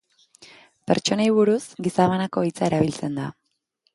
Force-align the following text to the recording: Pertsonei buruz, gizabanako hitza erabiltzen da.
Pertsonei 0.91 1.27
buruz, 1.35 1.59
gizabanako 1.87 2.45
hitza 2.47 2.65
erabiltzen 2.71 3.21
da. 3.23 3.29